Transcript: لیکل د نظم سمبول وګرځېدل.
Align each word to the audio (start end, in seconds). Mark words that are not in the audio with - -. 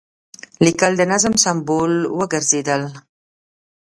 لیکل 0.65 0.91
د 0.97 1.01
نظم 1.11 1.33
سمبول 1.43 1.93
وګرځېدل. 2.19 2.81